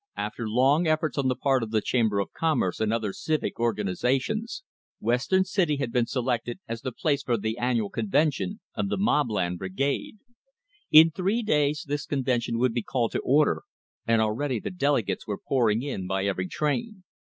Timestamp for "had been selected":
5.77-6.57